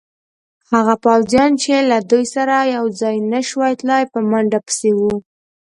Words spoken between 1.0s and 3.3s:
پوځیان چې له دوی سره یوځای